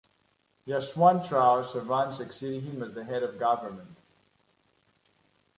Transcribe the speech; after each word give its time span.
Yashwantrao 0.67 1.61
Chavan 1.63 2.11
succeeded 2.11 2.63
him 2.63 2.81
as 2.81 2.95
the 2.95 3.03
head 3.03 3.21
of 3.21 3.37
government. 3.37 3.99